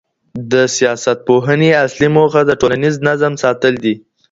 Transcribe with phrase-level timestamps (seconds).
[0.51, 3.95] د سياستپوهني اصلي موخه د ټولنيز نظم ساتل دي.